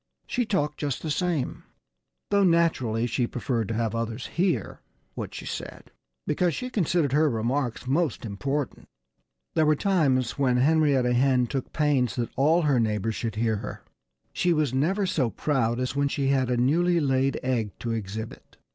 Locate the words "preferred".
3.27-3.67